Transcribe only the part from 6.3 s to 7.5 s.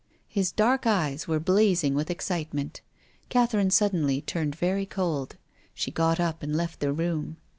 and left the room.